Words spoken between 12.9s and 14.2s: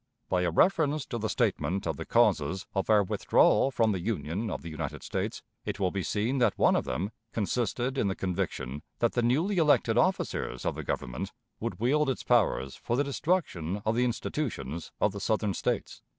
the destruction of the